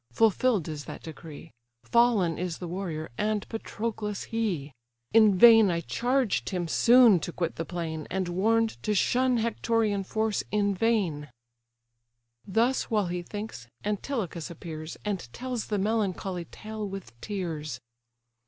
[0.11, 1.51] Fulfilled is that decree;
[1.83, 4.73] Fallen is the warrior, and Patroclus he!
[5.13, 10.03] In vain I charged him soon to quit the plain, And warn'd to shun Hectorean
[10.03, 11.29] force in vain!"
[12.47, 17.79] Thus while he thinks, Antilochus appears, And tells the melancholy tale with tears.